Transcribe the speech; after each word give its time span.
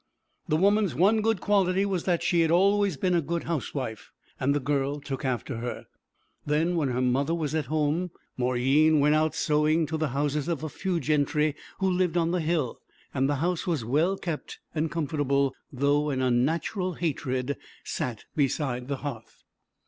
The 0.47 0.57
woman's 0.57 0.95
one 0.95 1.21
good 1.21 1.41
quality 1.41 1.85
was 1.85 2.05
that 2.05 2.23
she 2.23 2.39
had 2.41 2.49
always 2.49 2.97
been 2.97 3.13
a 3.13 3.21
good 3.21 3.43
housewife, 3.43 4.11
and 4.39 4.55
the 4.55 4.59
girl 4.59 4.99
took 4.99 5.23
after 5.23 5.57
her. 5.57 5.85
Then 6.43 6.75
when 6.75 6.89
her 6.89 7.03
mother 7.03 7.35
was 7.35 7.53
at 7.53 7.67
home 7.67 8.09
Mauryeen 8.35 8.99
went 8.99 9.13
out 9.13 9.35
sewing 9.35 9.85
to 9.85 9.97
the 9.97 10.07
houses 10.07 10.47
of 10.47 10.61
the 10.61 10.69
few 10.69 10.99
gentry 10.99 11.55
who 11.77 11.87
lived 11.87 12.17
on 12.17 12.31
the 12.31 12.41
hill; 12.41 12.79
and 13.13 13.29
the 13.29 13.35
house 13.45 13.67
was 13.67 13.85
well 13.85 14.17
kept 14.17 14.57
and 14.73 14.89
comfortable, 14.89 15.53
though 15.71 16.09
an 16.09 16.19
unnatural 16.19 16.93
hatred 16.95 17.55
sat 17.83 18.25
beside 18.35 18.87
the 18.87 18.97
hearth. 19.05 19.43